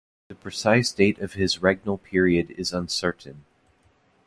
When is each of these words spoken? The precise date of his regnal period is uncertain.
The 0.29 0.33
precise 0.33 0.91
date 0.91 1.19
of 1.19 1.33
his 1.33 1.59
regnal 1.61 1.99
period 2.01 2.55
is 2.57 2.73
uncertain. 2.73 3.45